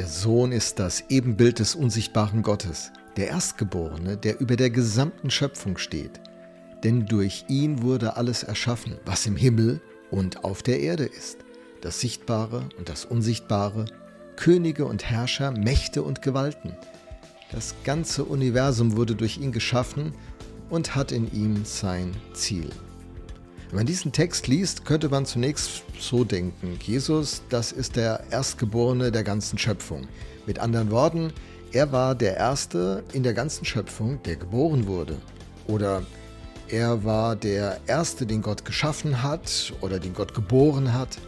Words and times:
Der 0.00 0.08
Sohn 0.08 0.50
ist 0.50 0.78
das 0.78 1.04
Ebenbild 1.10 1.58
des 1.58 1.74
unsichtbaren 1.74 2.40
Gottes, 2.40 2.90
der 3.18 3.28
Erstgeborene, 3.28 4.16
der 4.16 4.40
über 4.40 4.56
der 4.56 4.70
gesamten 4.70 5.28
Schöpfung 5.28 5.76
steht. 5.76 6.22
Denn 6.82 7.04
durch 7.04 7.44
ihn 7.48 7.82
wurde 7.82 8.16
alles 8.16 8.42
erschaffen, 8.42 8.96
was 9.04 9.26
im 9.26 9.36
Himmel 9.36 9.82
und 10.10 10.42
auf 10.42 10.62
der 10.62 10.80
Erde 10.80 11.04
ist, 11.04 11.40
das 11.82 12.00
Sichtbare 12.00 12.66
und 12.78 12.88
das 12.88 13.04
Unsichtbare, 13.04 13.84
Könige 14.36 14.86
und 14.86 15.04
Herrscher, 15.04 15.50
Mächte 15.50 16.02
und 16.02 16.22
Gewalten. 16.22 16.74
Das 17.52 17.74
ganze 17.84 18.24
Universum 18.24 18.96
wurde 18.96 19.14
durch 19.14 19.36
ihn 19.36 19.52
geschaffen 19.52 20.14
und 20.70 20.94
hat 20.94 21.12
in 21.12 21.30
ihm 21.30 21.66
sein 21.66 22.16
Ziel. 22.32 22.70
Wenn 23.70 23.76
man 23.76 23.86
diesen 23.86 24.10
Text 24.10 24.48
liest, 24.48 24.84
könnte 24.84 25.08
man 25.08 25.26
zunächst 25.26 25.84
so 25.96 26.24
denken, 26.24 26.76
Jesus, 26.82 27.42
das 27.50 27.70
ist 27.70 27.94
der 27.94 28.24
Erstgeborene 28.32 29.12
der 29.12 29.22
ganzen 29.22 29.58
Schöpfung. 29.58 30.08
Mit 30.44 30.58
anderen 30.58 30.90
Worten, 30.90 31.32
er 31.70 31.92
war 31.92 32.16
der 32.16 32.36
Erste 32.36 33.04
in 33.12 33.22
der 33.22 33.32
ganzen 33.32 33.64
Schöpfung, 33.64 34.20
der 34.24 34.34
geboren 34.34 34.88
wurde. 34.88 35.18
Oder 35.68 36.02
er 36.66 37.04
war 37.04 37.36
der 37.36 37.78
Erste, 37.86 38.26
den 38.26 38.42
Gott 38.42 38.64
geschaffen 38.64 39.22
hat 39.22 39.72
oder 39.80 40.00
den 40.00 40.14
Gott 40.14 40.34
geboren 40.34 40.92
hat. 40.92 41.18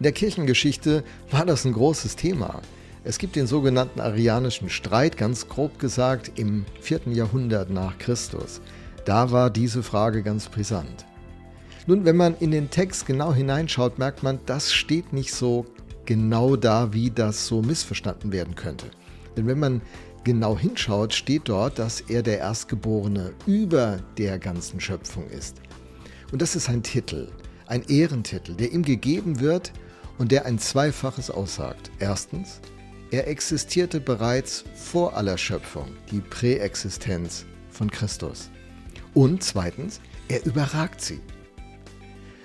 In 0.00 0.02
der 0.02 0.12
Kirchengeschichte 0.12 1.04
war 1.30 1.46
das 1.46 1.64
ein 1.64 1.72
großes 1.72 2.16
Thema. 2.16 2.62
Es 3.04 3.18
gibt 3.18 3.36
den 3.36 3.46
sogenannten 3.46 4.00
arianischen 4.00 4.70
Streit, 4.70 5.16
ganz 5.16 5.46
grob 5.46 5.78
gesagt, 5.78 6.32
im 6.34 6.66
4. 6.80 7.02
Jahrhundert 7.12 7.70
nach 7.70 7.96
Christus. 7.98 8.60
Da 9.04 9.30
war 9.30 9.50
diese 9.50 9.84
Frage 9.84 10.24
ganz 10.24 10.48
brisant. 10.48 11.06
Nun, 11.86 12.04
wenn 12.04 12.16
man 12.16 12.36
in 12.38 12.50
den 12.50 12.70
Text 12.70 13.06
genau 13.06 13.32
hineinschaut, 13.32 13.98
merkt 13.98 14.22
man, 14.22 14.38
das 14.46 14.72
steht 14.72 15.12
nicht 15.12 15.32
so 15.32 15.66
genau 16.04 16.56
da, 16.56 16.92
wie 16.92 17.10
das 17.10 17.46
so 17.46 17.62
missverstanden 17.62 18.32
werden 18.32 18.54
könnte. 18.54 18.86
Denn 19.36 19.46
wenn 19.46 19.58
man 19.58 19.80
genau 20.24 20.58
hinschaut, 20.58 21.14
steht 21.14 21.48
dort, 21.48 21.78
dass 21.78 22.00
er 22.02 22.22
der 22.22 22.38
Erstgeborene 22.38 23.32
über 23.46 23.98
der 24.18 24.38
ganzen 24.38 24.80
Schöpfung 24.80 25.28
ist. 25.30 25.56
Und 26.32 26.42
das 26.42 26.54
ist 26.54 26.68
ein 26.68 26.82
Titel, 26.82 27.28
ein 27.66 27.82
Ehrentitel, 27.88 28.54
der 28.54 28.72
ihm 28.72 28.82
gegeben 28.82 29.40
wird 29.40 29.72
und 30.18 30.32
der 30.32 30.44
ein 30.46 30.58
Zweifaches 30.58 31.30
aussagt. 31.30 31.90
Erstens, 31.98 32.60
er 33.10 33.26
existierte 33.26 34.00
bereits 34.00 34.64
vor 34.74 35.16
aller 35.16 35.38
Schöpfung, 35.38 35.86
die 36.10 36.20
Präexistenz 36.20 37.46
von 37.70 37.90
Christus. 37.90 38.50
Und 39.14 39.42
zweitens, 39.42 40.00
er 40.28 40.44
überragt 40.44 41.00
sie. 41.00 41.20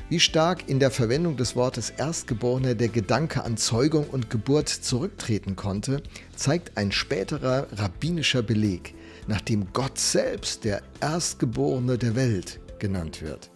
Wie 0.07 0.19
stark 0.19 0.69
in 0.69 0.79
der 0.79 0.91
Verwendung 0.91 1.35
des 1.35 1.55
Wortes 1.55 1.89
Erstgeborene 1.89 2.75
der 2.75 2.89
Gedanke 2.89 3.43
an 3.43 3.57
Zeugung 3.57 4.07
und 4.07 4.29
Geburt 4.29 4.69
zurücktreten 4.69 5.55
konnte, 5.55 6.03
zeigt 6.35 6.77
ein 6.77 6.91
späterer 6.91 7.65
rabbinischer 7.71 8.43
Beleg, 8.43 8.93
nachdem 9.25 9.73
Gott 9.73 9.97
selbst 9.97 10.63
der 10.63 10.83
Erstgeborene 11.01 11.97
der 11.97 12.15
Welt 12.15 12.59
genannt 12.77 13.23
wird. 13.23 13.49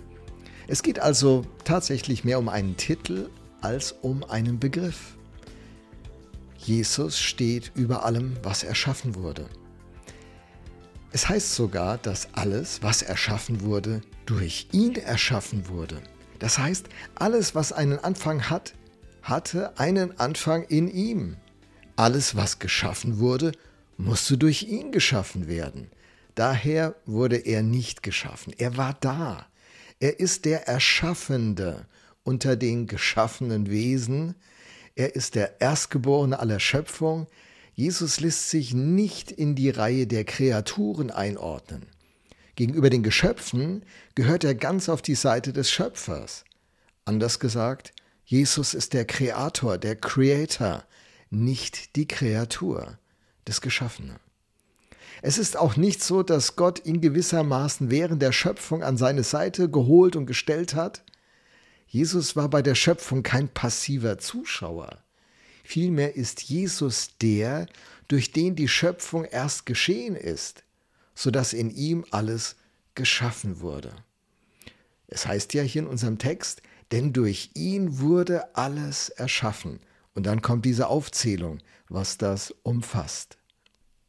Es 0.67 0.81
geht 0.81 0.97
also 0.97 1.45
tatsächlich 1.65 2.23
mehr 2.23 2.39
um 2.39 2.49
einen 2.49 2.77
Titel 2.77 3.29
als 3.61 3.91
um 3.91 4.23
einen 4.23 4.59
Begriff. 4.59 5.17
Jesus 6.57 7.19
steht 7.19 7.71
über 7.75 8.05
allem, 8.05 8.33
was 8.41 8.63
erschaffen 8.63 9.13
wurde. 9.13 9.45
Es 11.11 11.29
heißt 11.29 11.53
sogar, 11.53 11.99
dass 11.99 12.29
alles, 12.33 12.81
was 12.81 13.03
erschaffen 13.03 13.61
wurde, 13.61 14.01
durch 14.25 14.67
ihn 14.71 14.95
erschaffen 14.95 15.69
wurde. 15.69 16.01
Das 16.39 16.57
heißt, 16.57 16.87
alles, 17.15 17.53
was 17.53 17.71
einen 17.71 17.99
Anfang 17.99 18.49
hat, 18.49 18.73
hatte 19.21 19.77
einen 19.77 20.17
Anfang 20.19 20.63
in 20.63 20.87
ihm. 20.87 21.37
Alles, 21.95 22.35
was 22.35 22.59
geschaffen 22.59 23.19
wurde, 23.19 23.51
musste 23.97 24.37
durch 24.37 24.63
ihn 24.63 24.91
geschaffen 24.91 25.47
werden. 25.47 25.91
Daher 26.35 26.95
wurde 27.05 27.35
er 27.35 27.61
nicht 27.61 28.01
geschaffen. 28.01 28.53
Er 28.57 28.77
war 28.77 28.95
da. 29.01 29.47
Er 29.99 30.21
ist 30.21 30.45
der 30.45 30.67
Erschaffende 30.67 31.85
unter 32.23 32.55
den 32.55 32.87
geschaffenen 32.87 33.69
Wesen. 33.69 34.35
Er 34.95 35.15
ist 35.15 35.35
der 35.35 35.59
Erstgeborene 35.59 36.39
aller 36.39 36.61
Schöpfung. 36.61 37.27
Jesus 37.73 38.21
lässt 38.21 38.49
sich 38.49 38.73
nicht 38.73 39.31
in 39.31 39.55
die 39.55 39.69
Reihe 39.69 40.07
der 40.07 40.23
Kreaturen 40.23 41.11
einordnen. 41.11 41.85
Gegenüber 42.59 42.89
den 42.89 43.03
Geschöpfen 43.03 43.85
gehört 44.15 44.43
er 44.43 44.53
ganz 44.53 44.89
auf 44.89 45.01
die 45.01 45.15
Seite 45.15 45.53
des 45.53 45.71
Schöpfers. 45.71 46.43
Anders 47.05 47.39
gesagt, 47.39 47.93
Jesus 48.25 48.73
ist 48.73 48.91
der 48.91 49.05
Kreator, 49.05 49.77
der 49.77 49.95
Creator, 49.95 50.83
nicht 51.29 51.95
die 51.95 52.05
Kreatur, 52.05 52.99
des 53.47 53.61
Geschaffenen. 53.61 54.17
Es 55.21 55.37
ist 55.37 55.55
auch 55.55 55.77
nicht 55.77 56.03
so, 56.03 56.21
dass 56.21 56.57
Gott 56.57 56.85
ihn 56.85 56.99
gewissermaßen 56.99 57.89
während 57.91 58.21
der 58.21 58.33
Schöpfung 58.33 58.83
an 58.83 58.97
seine 58.97 59.23
Seite 59.23 59.69
geholt 59.69 60.17
und 60.17 60.25
gestellt 60.25 60.75
hat. 60.75 61.05
Jesus 61.87 62.35
war 62.35 62.49
bei 62.49 62.61
der 62.61 62.75
Schöpfung 62.75 63.23
kein 63.23 63.47
passiver 63.47 64.17
Zuschauer. 64.17 65.01
Vielmehr 65.63 66.17
ist 66.17 66.41
Jesus 66.41 67.11
der, 67.21 67.67
durch 68.09 68.33
den 68.33 68.57
die 68.57 68.67
Schöpfung 68.67 69.23
erst 69.23 69.65
geschehen 69.65 70.17
ist 70.17 70.65
sodass 71.19 71.51
in 71.51 71.69
ihm 71.69 72.05
alles 72.11 72.55
geschaffen 72.95 73.59
wurde. 73.59 73.93
Es 75.07 75.27
heißt 75.27 75.53
ja 75.53 75.63
hier 75.63 75.81
in 75.81 75.87
unserem 75.87 76.17
Text, 76.17 76.61
denn 76.93 77.11
durch 77.11 77.51
ihn 77.55 77.99
wurde 77.99 78.55
alles 78.55 79.09
erschaffen. 79.09 79.81
Und 80.13 80.25
dann 80.25 80.41
kommt 80.41 80.63
diese 80.63 80.87
Aufzählung, 80.87 81.59
was 81.89 82.17
das 82.17 82.55
umfasst. 82.63 83.37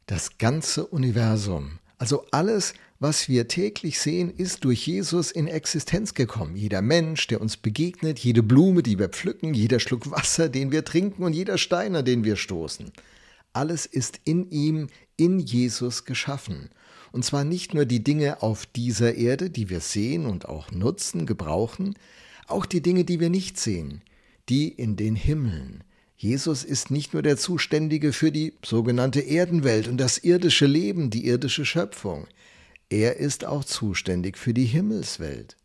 Das 0.07 0.39
ganze 0.39 0.87
Universum, 0.87 1.81
also 1.99 2.27
alles, 2.31 2.75
was 3.01 3.29
wir 3.29 3.49
täglich 3.49 3.99
sehen, 3.99 4.31
ist 4.31 4.63
durch 4.63 4.87
Jesus 4.87 5.33
in 5.33 5.49
Existenz 5.49 6.15
gekommen. 6.15 6.55
Jeder 6.55 6.81
Mensch, 6.81 7.27
der 7.27 7.41
uns 7.41 7.57
begegnet, 7.57 8.21
jede 8.21 8.45
Blume, 8.45 8.85
die 8.85 9.01
wir 9.01 9.09
pflücken, 9.09 9.53
jeder 9.53 9.81
Schluck 9.81 10.13
Wasser, 10.13 10.49
den 10.49 10.71
wir 10.71 10.85
trinken 10.85 11.25
und 11.25 11.33
jeder 11.33 11.59
Stein, 11.59 11.97
an 11.97 12.05
den 12.05 12.23
wir 12.23 12.37
stoßen. 12.37 12.93
Alles 13.53 13.85
ist 13.85 14.21
in 14.25 14.49
ihm, 14.51 14.87
in 15.17 15.41
Jesus 15.41 16.05
geschaffen. 16.05 16.71
Und 17.13 17.25
zwar 17.25 17.45
nicht 17.45 17.75
nur 17.75 17.85
die 17.85 18.05
Dinge 18.05 18.43
auf 18.43 18.67
dieser 18.67 19.15
Erde, 19.15 19.51
die 19.51 19.69
wir 19.69 19.81
sehen 19.81 20.27
und 20.27 20.49
auch 20.49 20.71
nutzen, 20.71 21.27
gebrauchen, 21.27 21.95
auch 22.47 22.67
die 22.67 22.83
Dinge, 22.83 23.05
die 23.05 23.21
wir 23.21 23.31
nicht 23.31 23.59
sehen, 23.59 24.03
die 24.49 24.69
in 24.69 24.97
den 24.97 25.17
Himmeln. 25.17 25.85
Jesus 26.17 26.65
ist 26.65 26.91
nicht 26.91 27.15
nur 27.15 27.23
der 27.23 27.37
Zuständige 27.37 28.13
für 28.13 28.31
die 28.31 28.53
sogenannte 28.65 29.21
Erdenwelt 29.21 29.89
und 29.89 29.97
das 29.97 30.19
irdische 30.19 30.67
Leben, 30.67 31.11
die 31.11 31.27
irdische 31.27 31.65
Schöpfung. 31.65 32.27
Er 32.91 33.17
ist 33.17 33.47
auch 33.47 33.65
zuständig 33.65 34.37
für 34.37 34.53
die 34.53 34.67
Himmelswelt. 34.67 35.57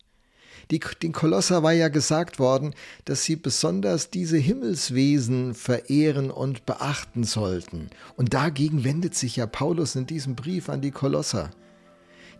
Die, 0.72 0.80
den 1.02 1.12
Kolosser 1.12 1.64
war 1.64 1.74
ja 1.74 1.90
gesagt 1.90 2.40
worden, 2.40 2.74
dass 3.06 3.24
sie 3.24 3.36
besonders 3.36 4.10
diese 4.10 4.38
Himmelswesen 4.38 5.54
verehren 5.54 6.32
und 6.32 6.66
beachten 6.66 7.24
sollten. 7.24 7.90
Und 8.16 8.34
dagegen 8.34 8.84
wendet 8.84 9.16
sich 9.16 9.36
ja 9.36 9.46
Paulus 9.46 9.96
in 9.96 10.08
diesem 10.08 10.36
Brief 10.36 10.70
an 10.70 10.82
die 10.82 10.92
Kolosser. 10.92 11.52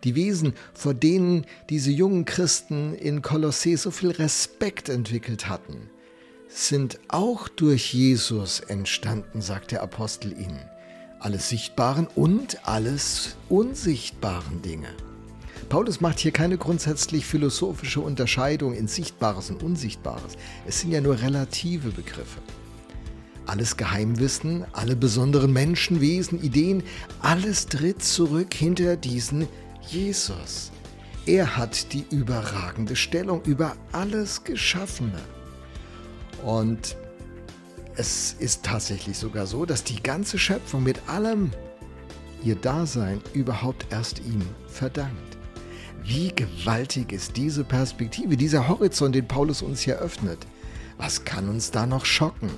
Die 0.04 0.14
Wesen, 0.14 0.54
vor 0.74 0.94
denen 0.94 1.46
diese 1.70 1.90
jungen 1.90 2.24
Christen 2.24 2.94
in 2.94 3.22
Kolossee 3.22 3.76
so 3.76 3.90
viel 3.90 4.10
Respekt 4.10 4.88
entwickelt 4.88 5.48
hatten, 5.48 5.88
sind 6.48 6.98
auch 7.08 7.48
durch 7.48 7.92
Jesus 7.92 8.60
entstanden, 8.60 9.40
sagt 9.40 9.72
der 9.72 9.82
Apostel 9.82 10.32
ihnen. 10.32 10.60
Alle 11.18 11.38
sichtbaren 11.38 12.06
und 12.14 12.68
alles 12.68 13.36
unsichtbaren 13.48 14.62
Dinge. 14.62 14.88
Paulus 15.68 16.00
macht 16.00 16.20
hier 16.20 16.32
keine 16.32 16.58
grundsätzlich 16.58 17.26
philosophische 17.26 18.00
Unterscheidung 18.00 18.74
in 18.74 18.88
Sichtbares 18.88 19.50
und 19.50 19.62
Unsichtbares. 19.62 20.36
Es 20.66 20.80
sind 20.80 20.92
ja 20.92 21.00
nur 21.00 21.20
relative 21.20 21.90
Begriffe. 21.90 22.40
Alles 23.46 23.76
Geheimwissen, 23.76 24.64
alle 24.72 24.96
besonderen 24.96 25.52
Menschenwesen, 25.52 26.42
Ideen, 26.42 26.82
alles 27.20 27.66
tritt 27.66 28.02
zurück 28.02 28.54
hinter 28.54 28.96
diesen 28.96 29.48
Jesus. 29.88 30.72
Er 31.26 31.56
hat 31.56 31.92
die 31.92 32.04
überragende 32.10 32.96
Stellung 32.96 33.42
über 33.42 33.76
alles 33.92 34.44
Geschaffene. 34.44 35.20
Und 36.44 36.96
es 37.96 38.36
ist 38.38 38.62
tatsächlich 38.62 39.16
sogar 39.16 39.46
so, 39.46 39.64
dass 39.64 39.82
die 39.82 40.02
ganze 40.02 40.38
Schöpfung 40.38 40.82
mit 40.82 41.08
allem 41.08 41.50
ihr 42.44 42.54
Dasein 42.54 43.20
überhaupt 43.32 43.86
erst 43.90 44.20
ihm 44.20 44.42
verdankt. 44.68 45.35
Wie 46.02 46.32
gewaltig 46.34 47.12
ist 47.12 47.36
diese 47.36 47.64
Perspektive, 47.64 48.36
dieser 48.36 48.68
Horizont, 48.68 49.14
den 49.14 49.26
Paulus 49.26 49.62
uns 49.62 49.80
hier 49.80 49.98
öffnet. 49.98 50.46
Was 50.98 51.24
kann 51.24 51.48
uns 51.48 51.70
da 51.70 51.86
noch 51.86 52.04
schocken? 52.04 52.50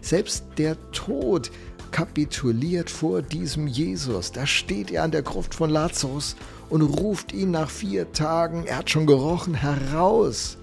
Selbst 0.00 0.44
der 0.58 0.76
Tod 0.92 1.50
kapituliert 1.90 2.90
vor 2.90 3.22
diesem 3.22 3.66
Jesus. 3.66 4.32
Da 4.32 4.46
steht 4.46 4.90
er 4.90 5.04
an 5.04 5.10
der 5.10 5.22
Gruft 5.22 5.54
von 5.54 5.70
Lazarus 5.70 6.36
und 6.68 6.82
ruft 6.82 7.32
ihn 7.32 7.50
nach 7.52 7.70
vier 7.70 8.12
Tagen, 8.12 8.66
er 8.66 8.78
hat 8.78 8.90
schon 8.90 9.06
gerochen, 9.06 9.54
heraus, 9.54 10.58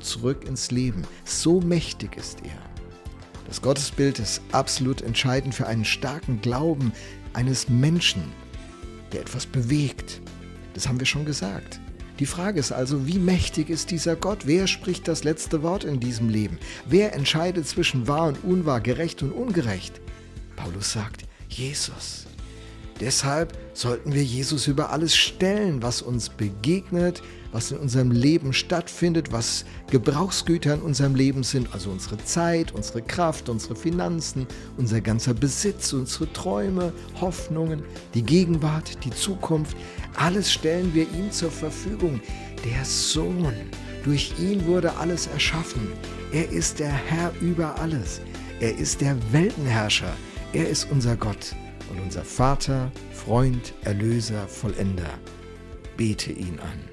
zurück 0.00 0.44
ins 0.44 0.70
Leben. 0.70 1.02
So 1.24 1.60
mächtig 1.60 2.16
ist 2.16 2.40
er. 2.42 2.58
Das 3.46 3.60
Gottesbild 3.60 4.18
ist 4.18 4.40
absolut 4.52 5.02
entscheidend 5.02 5.54
für 5.54 5.66
einen 5.66 5.84
starken 5.84 6.40
Glauben 6.40 6.92
eines 7.34 7.68
Menschen, 7.68 8.22
der 9.12 9.20
etwas 9.20 9.46
bewegt. 9.46 10.20
Das 10.74 10.88
haben 10.88 10.98
wir 10.98 11.06
schon 11.06 11.24
gesagt. 11.24 11.80
Die 12.18 12.26
Frage 12.26 12.60
ist 12.60 12.72
also, 12.72 13.06
wie 13.06 13.18
mächtig 13.18 13.70
ist 13.70 13.90
dieser 13.90 14.16
Gott? 14.16 14.46
Wer 14.46 14.66
spricht 14.66 15.08
das 15.08 15.24
letzte 15.24 15.62
Wort 15.62 15.84
in 15.84 15.98
diesem 15.98 16.28
Leben? 16.28 16.58
Wer 16.86 17.14
entscheidet 17.14 17.66
zwischen 17.66 18.06
wahr 18.06 18.28
und 18.28 18.44
unwahr, 18.44 18.80
gerecht 18.80 19.22
und 19.22 19.32
ungerecht? 19.32 20.00
Paulus 20.56 20.92
sagt, 20.92 21.24
Jesus. 21.48 22.26
Deshalb 23.02 23.58
sollten 23.74 24.14
wir 24.14 24.22
Jesus 24.22 24.68
über 24.68 24.90
alles 24.90 25.16
stellen, 25.16 25.82
was 25.82 26.02
uns 26.02 26.28
begegnet, 26.28 27.20
was 27.50 27.72
in 27.72 27.78
unserem 27.78 28.12
Leben 28.12 28.52
stattfindet, 28.52 29.32
was 29.32 29.64
Gebrauchsgüter 29.90 30.74
in 30.74 30.82
unserem 30.82 31.16
Leben 31.16 31.42
sind, 31.42 31.74
also 31.74 31.90
unsere 31.90 32.16
Zeit, 32.18 32.70
unsere 32.70 33.02
Kraft, 33.02 33.48
unsere 33.48 33.74
Finanzen, 33.74 34.46
unser 34.76 35.00
ganzer 35.00 35.34
Besitz, 35.34 35.92
unsere 35.92 36.32
Träume, 36.32 36.92
Hoffnungen, 37.20 37.82
die 38.14 38.22
Gegenwart, 38.22 39.04
die 39.04 39.10
Zukunft. 39.10 39.76
Alles 40.14 40.52
stellen 40.52 40.94
wir 40.94 41.02
ihm 41.02 41.32
zur 41.32 41.50
Verfügung. 41.50 42.20
Der 42.64 42.84
Sohn, 42.84 43.52
durch 44.04 44.32
ihn 44.38 44.64
wurde 44.66 44.96
alles 44.98 45.26
erschaffen. 45.26 45.88
Er 46.30 46.48
ist 46.52 46.78
der 46.78 46.92
Herr 46.92 47.32
über 47.40 47.80
alles. 47.80 48.20
Er 48.60 48.78
ist 48.78 49.00
der 49.00 49.16
Weltenherrscher. 49.32 50.14
Er 50.52 50.68
ist 50.68 50.86
unser 50.88 51.16
Gott 51.16 51.56
und 51.92 52.00
unser 52.00 52.24
Vater, 52.24 52.90
Freund, 53.12 53.74
Erlöser, 53.84 54.48
Vollender. 54.48 55.18
Bete 55.96 56.32
ihn 56.32 56.58
an. 56.58 56.91